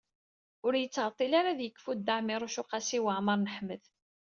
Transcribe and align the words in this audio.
Ur 0.65 0.73
yettɛeṭṭil 0.77 1.31
ara 1.39 1.49
ad 1.53 1.59
yekfu 1.63 1.91
Dda 1.95 2.15
Ɛmiiruc 2.19 2.55
u 2.61 2.65
Qasi 2.71 2.99
Waɛmer 3.05 3.37
n 3.37 3.51
Ḥmed. 3.55 3.83